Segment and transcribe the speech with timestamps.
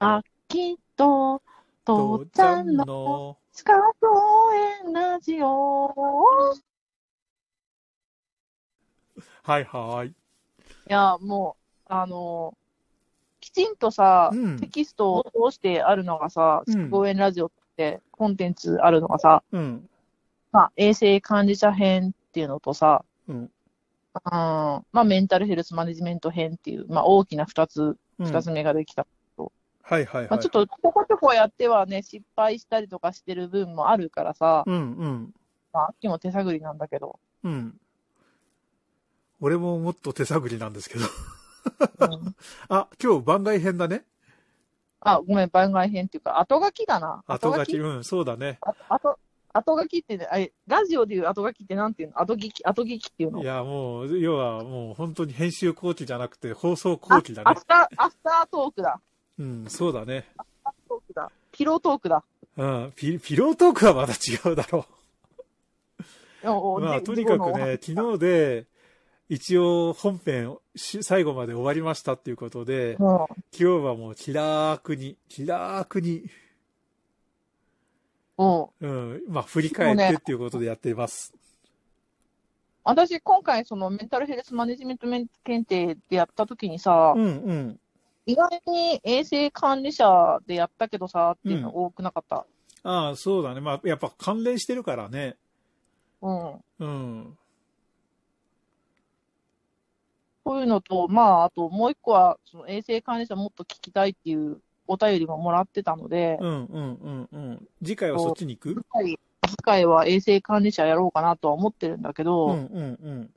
[0.00, 1.42] あ、きっと、
[1.84, 4.54] 父ちゃんのの、地下公
[4.86, 5.92] 園ラジオ。
[9.42, 10.08] はいはい。
[10.10, 10.12] い
[10.86, 11.56] や、も
[11.88, 12.56] う、あの
[13.40, 19.90] きちんとさ、うんテキストを通してあるのがさ、うん地下公園ラジオってコンテンツあるのがさ、うん。
[20.52, 23.36] まあ、衛生管理者編っていうのとさ、うん。
[23.36, 23.50] うん、
[24.22, 27.82] まあ、メンタルヘルスマネジメント編っていう、まあ、大きな二つ、
[28.20, 29.04] うん二つ目ができた。
[29.88, 30.30] はいはいはい。
[30.30, 34.76] まあ、ちょっと、ちょこちょこやってはね、失敗したりとかしてる分もあるからさ、うんう
[35.06, 35.34] ん。
[35.72, 37.80] まあ、秋も手探りなんだけど、うん。
[39.40, 41.06] 俺ももっと手探りなんですけど。
[42.00, 42.36] うん、
[42.68, 44.04] あ、今日番外編だね。
[45.00, 47.22] あ、ごめん、番外編っていうか、後書きだな。
[47.26, 47.78] 後書き。
[47.78, 48.58] うん、そうだね。
[48.60, 49.18] あ後、
[49.54, 52.20] 後書きってね、あれ、ラジオでいう後書きってなんていうの？
[52.20, 53.42] 後聞き、後聞きっていうの？
[53.42, 57.64] いや、もう、要はもう本当に編集後期じゃなくて放送後期だねアフ。
[57.64, 59.00] ター、アフタートークだ。
[59.38, 60.26] うん、そうだね。
[60.88, 61.30] トークだ。
[61.52, 62.24] ピロートークだ。
[62.56, 64.84] うん、ピピロートークはまだ違うだろう。
[66.80, 68.66] まあ、とにかく事ね、昨日で、
[69.28, 76.24] 一応本編し最後まで終わりましたっていうことで、故の今日はもう気楽に、気楽に、
[78.38, 78.66] うん。
[78.80, 78.90] うん。
[79.12, 81.34] うん、まあ振り返ってっていうことでやっています。
[82.84, 85.06] 私、今回、そのメンタルヘルスマネジメント
[85.44, 87.80] 検定でやったときにさ、うんうん。
[88.28, 92.44] 意外に衛生管理者でやったけどさ、っていうの多くなかった？
[92.84, 93.62] ああ、そうだね。
[93.62, 95.36] まあ、やっぱ関連してるからね。
[96.20, 96.52] うん。
[96.78, 97.38] うん。
[100.44, 107.68] そういうのと、まあ、あともう一個は、その衛生管理者もっと聞きたいっていうお便りももらってたので、うんうんうんうん。
[107.82, 108.74] 次回はそっちに行く？
[108.74, 109.18] 次回
[109.48, 113.30] 次回は衛生管理者やろうかなとは思ってるんだけど、うんうんうん。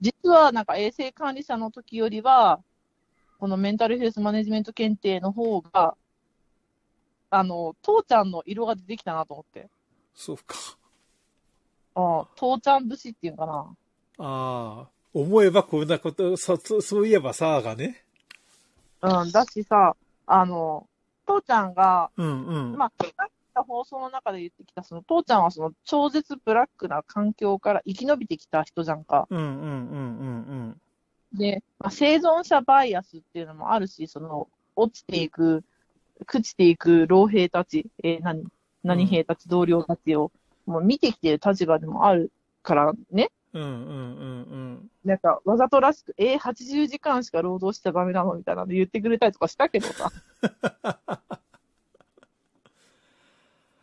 [0.00, 2.60] 実はなんか衛生管理者の時よりは、
[3.38, 5.94] このメンタルヘルスマネジメント検定の方が、
[7.30, 9.68] あの、父ちゃんの色が出てきたなと思って。
[10.14, 10.56] そうか。
[11.94, 13.76] ああ父ちゃん節っていうのかな。
[14.18, 18.04] ああ、思えばこんなこと、そ、そそういえばさあがね。
[19.02, 20.86] うん、だしさ、あの、
[21.26, 22.76] 父ちゃんが、うんうん。
[22.76, 29.26] まあ、さっきの放送の中で言ってきた、その父ちゃんはその超絶ブラックな環境から生き延びてきた人じゃんか。
[29.30, 29.64] うんうんうんう
[30.54, 30.80] ん
[31.32, 35.64] で、まあ、生存者バイアスっていうのもあるし、その、落ちていく、
[36.26, 38.44] 朽ちていく老兵たち、えー何、
[38.84, 40.30] 何兵たち、同僚たちを、
[40.66, 42.32] もう見てきてる立場でもある
[42.62, 43.30] からね。
[43.52, 43.62] うん。
[43.62, 44.90] うんうんうんうん。
[45.04, 50.10] なんか、わざとらしく、えー、80時間しか労働しちゃダメなのみたいなの言ってくれたりとかしたけどさ。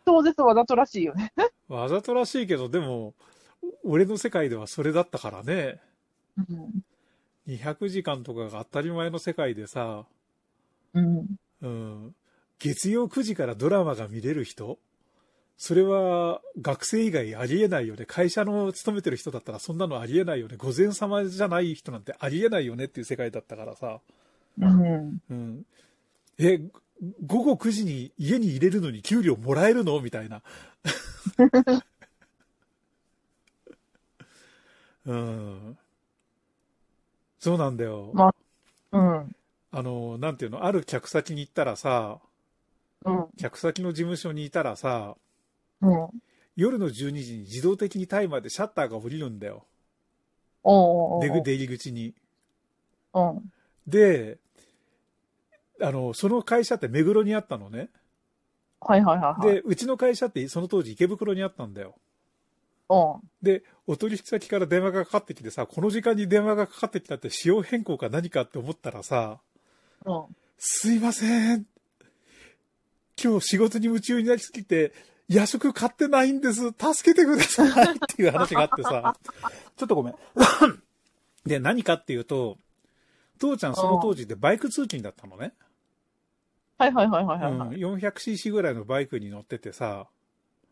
[0.06, 1.34] 超絶わざとらしいよね。
[1.70, 3.14] わざとらしいけど、でも、
[3.84, 5.80] 俺の世界ではそれだったからね。
[6.38, 6.84] うん。
[7.48, 10.06] 200時間とかが当たり前の世界でさ、
[10.94, 11.26] うん。
[11.62, 12.16] うん。
[12.60, 14.78] 月曜9時からドラマが見れる人？
[15.58, 18.06] それは学生以外ありえないよね。
[18.06, 20.56] 会社の勤めてる人だったらそんなのありえないよね。
[20.58, 24.00] 午前様じゃない人なんてありえないよねっていう世界だったからさ。
[24.60, 25.22] うん。
[25.30, 25.66] うん。
[26.38, 26.60] え、
[27.26, 30.00] 午後9時に家に入れるのに給料もらえるの？
[30.02, 30.42] みたいな。
[35.06, 35.78] うん。
[37.44, 38.10] そうなんだよ。
[38.14, 38.34] ま
[38.94, 39.36] うん。
[39.72, 42.20] あの、なんていうの、ある客先に行ったらさ、
[43.04, 43.28] うん。
[43.38, 45.18] 客先の事務所にいたらさ、
[45.82, 46.08] うん。
[46.56, 49.66] 夜の12時に自動的にタイマーでシャッターが降りるんだよ。
[50.64, 52.14] おうおうおう出出入り口に。
[53.14, 53.52] うん。
[53.86, 54.38] で、
[55.82, 57.90] あの、その会社って目黒にあったのね。
[58.80, 59.56] はいはいはいはい。
[59.56, 61.96] で、うちの会社ってその当時池袋にあったんだよ。
[62.94, 63.30] うん。
[63.42, 69.40] で、お取引先から電話がかかってきてさ、この時間に電話がかかってきたって仕様変更か何かって思ったらさ、
[70.06, 70.24] うん。
[70.58, 71.66] すいません。
[73.22, 74.94] 今日仕事に夢中になりすぎて、
[75.28, 76.68] 夜食買ってないんです。
[76.72, 79.16] 助けてくださいっていう話があってさ、
[79.78, 80.16] ちょっとごめん。
[81.46, 82.58] で、何かっていうと、
[83.40, 85.54] 父ちゃんその当時でバイク通勤だったのね。
[86.78, 87.78] はいはいはいはいうん、はいはい。
[87.78, 90.08] 400cc ぐらいのバイクに乗っててさ、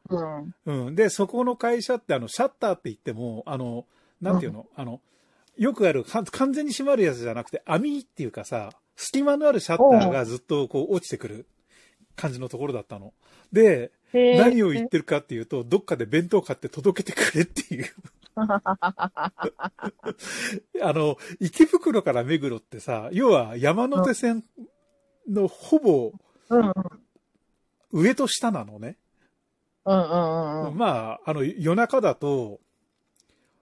[0.09, 0.56] うん。
[0.88, 0.95] うん。
[0.95, 3.86] で、そこの会社ってあの、シャッターって言っても、あの、
[4.21, 5.01] なんていうの、あの、
[5.57, 11.48] よくある、か完全に閉まるやつじゃなくて、網っていうかさ、隙間のあるシャッターがずっとこう落ちてくる
[12.15, 13.13] 感じのところだったの。
[13.51, 17.86] で、何を言ってるかっていうと、どっかで弁当買って届けてくれっていう。
[20.81, 24.44] あの、池袋から目黒ってさ、要は山手線
[25.27, 26.12] のほぼ
[26.50, 26.74] うんうん
[27.94, 28.97] 上と下なのね。
[29.92, 30.78] うんうんうん。
[30.78, 32.60] まあ、あの、夜中だと、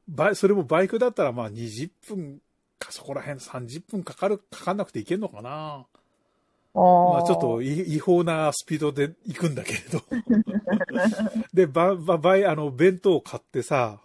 [0.08, 2.42] バイそれもバイクだったらまあ20分
[2.80, 5.86] かそこら辺30分かかる、かかんなくていけんのかな。
[6.74, 10.02] まあちょっとい違法なスピードで行くんだけれど。
[11.54, 14.00] で、ば、ば、ばい、あの、弁当を買ってさ、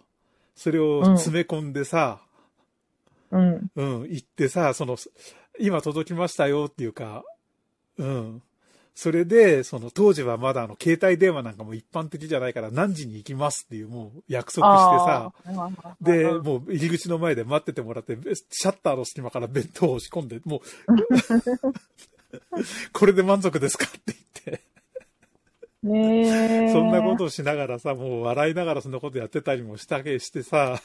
[0.55, 2.21] それを詰め込んでさ、
[3.31, 3.71] うん。
[3.75, 4.97] うん、行ってさ、その、
[5.59, 7.23] 今届きましたよっていうか、
[7.97, 8.41] うん。
[8.95, 15.33] それで、その当時はまだあの携帯電話なんかも一般的じゃないから何時に行きますっていうもう約束してさ、
[16.01, 18.17] で、うんもう入り口の前で待っててもらって、
[18.49, 20.61] シャッターの隙間から弁当を押し込んで、もう、
[22.93, 24.61] これで満足ですかって言って、
[25.83, 26.71] ねえ。
[26.71, 30.81] そんなことをしながらさ、もう笑いながらそんなことやってたりもしたけしてさ、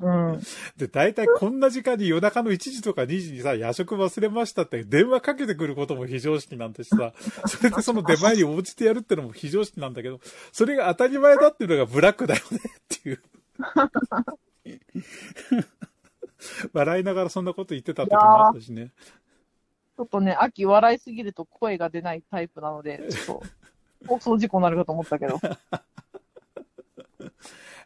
[0.00, 0.40] うん。
[0.76, 7.12] で、大体こんな時間に夜中の1時とか2時にさ、夜食忘れましたって電話かけてくることも非常識なんだしさ、
[7.46, 10.20] それでその出前に応じてやるってのも非常識なんだけど、
[10.52, 13.22] それが当たり前だっていうのがブラックだよねっていう。
[16.72, 18.92] 笑いながらそんなこと言ってた時もあったしね。
[19.96, 23.42] ちょっとね、秋笑いすぎると声が出ないタイプなので、ちょっと、
[24.08, 25.40] 放送事故になるかと思ったけど。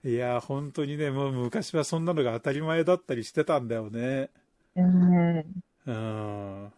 [0.04, 4.30] いや、本当にね、もう昔はそんなのが当たり前だったりしてたんだよね。
[4.76, 5.62] うん。
[5.86, 6.72] うん。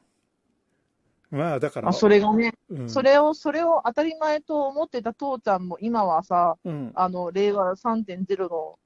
[1.30, 1.90] まあ、だから。
[1.90, 6.92] あ、それがね、うん、それを、それを当たり前と思ってた父ちゃんも今はさ、うん。
[6.94, 8.78] あの、令和3.0の、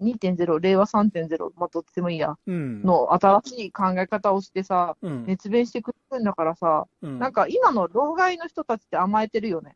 [0.00, 2.82] 2.0、令和3.0、まあ、どっちでもいいや、うん。
[2.82, 5.24] の新しい考え方をしてさ、うん。
[5.26, 9.74] 熱弁してくれるんだからさ、うんなんか今の老害の人たちって甘えてるよね。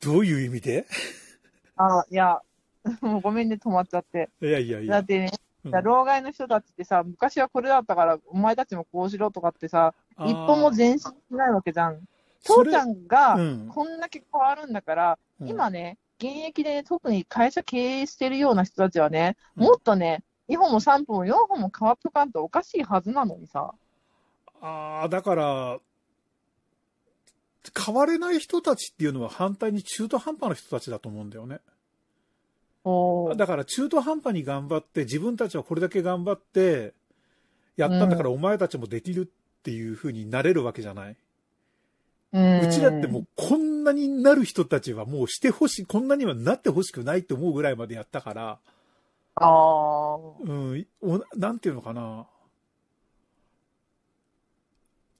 [0.00, 0.86] どういう意味で？
[1.76, 2.40] あ、いや、
[3.00, 4.30] もうごめんね、止まっちゃって。
[4.40, 4.92] いやいやいや。
[4.94, 5.36] だってね、うん
[5.82, 12.02] 老害の人たちってさ、昔はこれだったから、お前たちもこうしろとかってさ、一歩も前進しないわけじゃん。
[12.44, 23.74] 父ちゃん、んがうんこんだけ変わるんだから、うん今ね、現役で、特に会社経営してるような人たちはね、うんもっとね、2歩も3歩も4歩も変わっとかんとおかしいはずなのにさ。
[24.60, 25.78] ああ、だから、
[27.74, 31.60] 変われない人たちっていうのは反対に中途半端な人たちだと思うんだよね。
[33.36, 36.94] だから中途半端に頑張って、自分たちはこれだけ頑張って、
[37.76, 41.16] やったんだからお前たちもできるっていう風になれるわけじゃない。
[42.32, 48.58] うんうちだってもうこんなになる人たちはもうしてほしい、こんなにはなってほしくないって思うぐらいまでやったから、
[49.36, 52.26] あーうん、おなんていうのかな。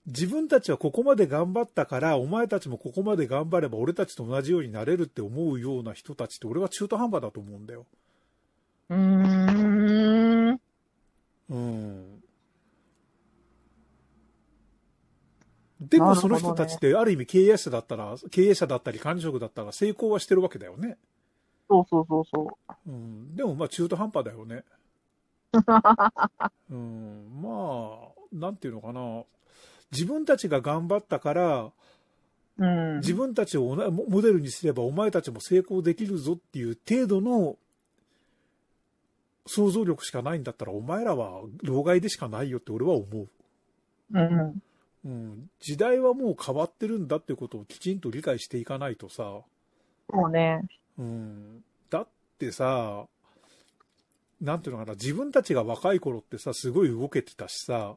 [0.06, 7.86] 自分たちはここまで頑張ったから、お前たちもここまで頑張れば俺たちと同じようになれるって思うような人たちって俺は中途半端だと思うんだよ。
[8.88, 10.60] うーん。
[11.50, 12.22] うん。
[15.80, 20.96] でもその人たちってある意味経営者だったら、経営者だったり管理職だったら成功はしてるわけだよね。
[21.68, 23.34] そうそうそうそうん。
[23.34, 24.64] でもまあ中途半端だよね。
[26.70, 27.40] うん。
[27.42, 29.24] まあ、なんていうのかな。
[29.92, 31.72] 自分たちが頑張ったから、
[32.58, 32.64] う。
[32.64, 32.96] うん。
[32.98, 37.56] 自分たちをおなモデルにすればお前たちも成功できるぞっていう程度の
[39.46, 43.28] 想像力しかないんだったらお前らは老害でしかないよって俺は思う。
[44.12, 44.62] うん。
[45.04, 49.40] うん、時代はもう変わってるんだっていうことをきちんと理解していかないとさ、
[50.10, 50.62] そうね。
[50.98, 53.06] うん、だってさ、
[54.40, 57.94] なんていうのかな、自分たちが若い頃ってさ、すごい動けてたしさ、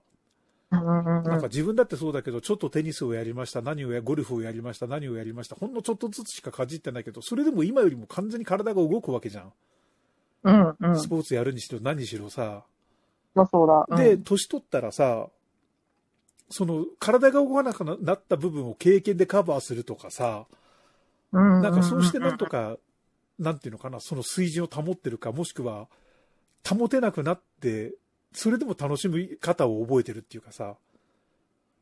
[0.71, 9.53] なんか自分だってそうだけど、ちょっとテニスをやりました、何をや、ゴルフをやりました、何をやりました、ほんのちょっとずつしかかじってないけど、それでも今よりも完全に体が動くわけじゃん。
[10.43, 10.99] うんうん。
[10.99, 12.63] スポーツやるにしろ何にしろさ。
[13.35, 13.97] そうそうだ。
[13.97, 15.27] で、うん年取ったらさ、
[16.49, 20.45] その体が動かなくなった部分を経験でカバーするとかさ、
[21.31, 22.77] うんなんかそうしてなんとか、
[23.37, 25.87] なんていうのかな、その水準を保ってるか、もしくは
[26.67, 27.93] 保てなくなって、
[28.33, 30.75] それでも楽しみ方を覚えてるっていうかさ、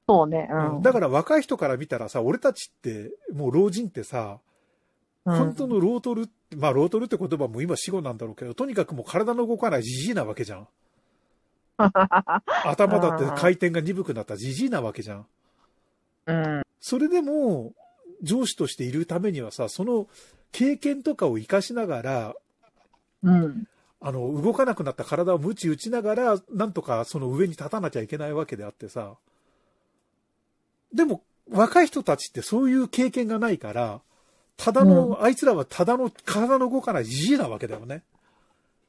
[0.08, 0.48] そうね。
[0.50, 0.82] うん。
[0.82, 4.40] だから若い人から見たらさ、俺たちって、もう老人ってさ、
[5.26, 10.68] うん本当のロートル、まあロートルって言葉も今死語なんだろうけど、とにかくもう体の動かないじじいなわけじゃん。
[12.64, 15.28] 頭だって回転が鈍くなったじじいなわけじゃん。
[16.28, 16.64] うん。
[16.80, 17.74] それでも、
[18.22, 20.08] 上司としているためにはさ、その
[20.54, 22.36] 経験とかを活かしながら、
[23.24, 23.68] うん。
[24.00, 29.16] あの、動かなくなった体を鞭打ちながら、なんとかその上に立たなきゃいけないわけであってさ。
[30.94, 34.02] でも、若い人たちってそういう経験がないから、
[34.56, 38.04] ただの、あいつらはただの体の動かないじじいなわけだよね。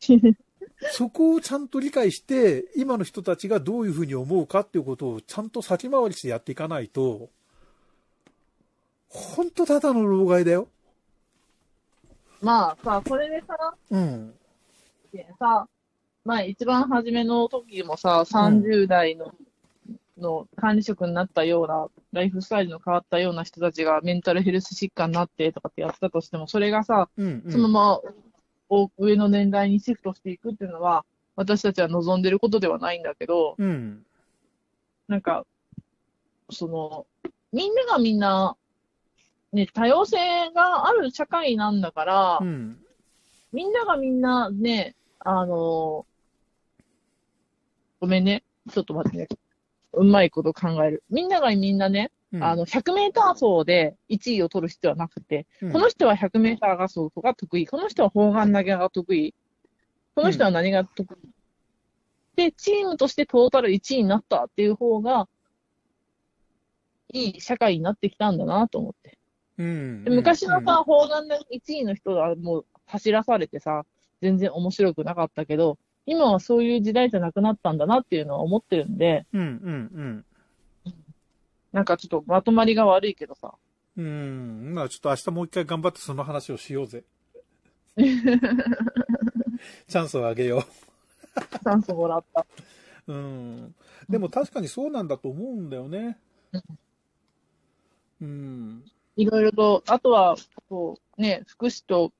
[0.92, 7.30] そこをちゃんと理解して、今の人たちがどういうふうに思うかっていうことをちゃんと先回りしてやっていかないと、
[9.08, 10.68] ほんとただの老害だよ。
[12.40, 14.34] まあさ、それでさ、うん。
[15.12, 15.68] でさ、
[16.24, 19.34] まあ一番初めの時もさ、30代の
[20.20, 27.52] の管理職になったような、ライフスタイルの変わったような人たちがメンタルヘルス疾患になってとかってやってたとしても、それがさ、うん、うん。
[27.52, 28.12] そのまま
[28.68, 31.04] お上の年代にシフトしていくっていうのは、
[31.36, 34.04] 私たちは望んでることではないんだけど、うん。
[35.06, 35.46] なんか、
[36.50, 37.06] その、
[37.52, 38.56] みんながみんな、
[39.52, 40.16] ね、多様性
[40.50, 42.78] がある社会なんだから、うん。
[43.52, 44.94] みんながみんなね、
[45.30, 46.06] あの、
[48.00, 48.44] ごめんね。
[48.72, 49.28] ちょっと待ってね。
[49.92, 51.04] うまいこと考える。
[51.10, 57.66] みんながみんなね、うんあの、100メーター走で1位を取る必要はなくて、うんこの人は100メーター走が得意。
[57.66, 59.34] この人は砲丸投げが得意。
[60.14, 61.28] この人は何が得意。
[62.36, 65.28] で、チームとしてトータル1位になったっていう方が、
[67.12, 69.18] いい社会になってきたんだなと思って。
[69.58, 70.04] うん。
[70.04, 73.84] で昔のさ、砲丸投げ1位の人はもう走らされてさ、
[74.20, 80.24] 全然面白くなかったけど、今はそういう時代じゃなくなったんだなっていうのは思ってるんで、うん、うん、
[81.72, 83.54] なんかちょっとまとまりが悪いけどさ。
[83.96, 84.04] うん。
[84.04, 84.08] う
[84.70, 84.74] ん。
[84.74, 87.04] まあちょっと明日もう一回頑張ってその話をしようぜ。
[87.96, 92.46] チャンスをあげよチャンスもらった。
[93.06, 93.12] う。
[93.12, 93.74] うん。
[94.08, 96.16] でも確かにそうなんだと思うんだよね。
[98.20, 98.84] うん。
[99.16, 100.36] いろいろと、あとは、
[100.68, 102.12] こう、ね、福祉と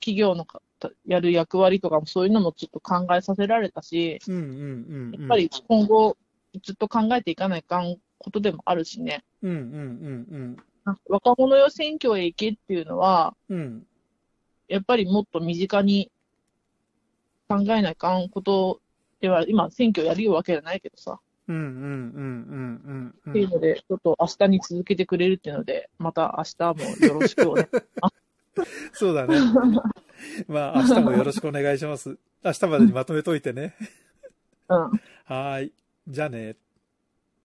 [0.00, 0.62] 企業のか
[1.06, 5.20] やる役割とかもそういうのもちょっと考えさせられたし、うん、うん、うん。
[5.20, 6.16] やっぱり今後
[6.62, 9.24] ずっと考えていかないかんことでもあるしね。
[9.42, 13.58] うん、うん、うん、若者よ選挙へ行けっていうのは、うん。
[13.58, 13.86] うん。
[14.68, 16.10] やっぱりもっと身近に
[17.48, 18.80] 考えないかんこと
[19.20, 21.18] では、今選挙やるわけじゃないけどさ、
[21.48, 23.30] うん、うん、うん、うん、うん。
[23.30, 27.68] っていうので、ちょっと明日に続けてくれるっていうので、また明日もよろしくおね。
[28.92, 29.38] そうだね。
[30.48, 32.18] まあ、明日もよろしくお願いします。
[32.44, 33.74] 明日までにまとめといてね。
[34.68, 34.78] うん。
[35.24, 35.72] はーい。
[36.08, 36.56] じゃあね。